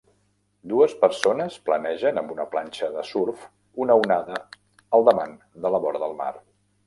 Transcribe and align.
Dues 0.69 0.93
persones 1.01 1.57
planegen 1.67 2.19
amb 2.21 2.31
una 2.37 2.45
planxa 2.55 2.89
de 2.95 3.05
surf 3.11 3.45
una 3.85 3.97
onada 4.05 4.41
al 4.99 5.05
davant 5.11 5.37
de 5.67 5.73
la 5.77 5.81
vora 5.85 6.05
del 6.07 6.17
mar. 6.23 6.33